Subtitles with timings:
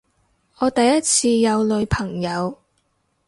[0.57, 2.57] 我第一次有女朋友